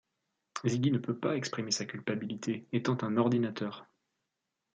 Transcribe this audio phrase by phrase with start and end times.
[0.65, 3.85] Ziggy ne peut pas exprimer sa culpabilité, étant un ordinateur.